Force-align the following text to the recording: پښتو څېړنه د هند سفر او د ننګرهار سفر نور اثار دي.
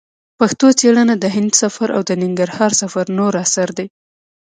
پښتو 0.39 0.67
څېړنه 0.79 1.15
د 1.19 1.25
هند 1.35 1.51
سفر 1.61 1.87
او 1.95 2.01
د 2.09 2.11
ننګرهار 2.21 2.71
سفر 2.81 3.05
نور 3.17 3.33
اثار 3.43 3.69
دي. 3.77 3.87